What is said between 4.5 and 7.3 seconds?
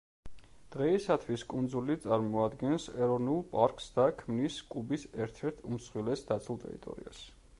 კუბის ერთ-ერთ უმსხვილეს დაცულ ტერიტორიას.